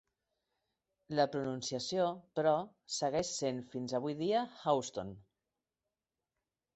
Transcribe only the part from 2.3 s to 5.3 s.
però, segueix sent fins avui dia "howston".